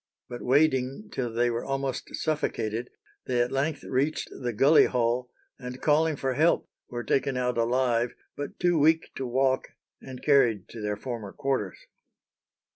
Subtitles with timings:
[0.27, 2.89] "But wading till they were almost suffocated,
[3.27, 8.15] they at length reached the gully hole, and calling for help, were taken out alive,
[8.35, 11.77] but too weak to walk, and carried to their former quarters."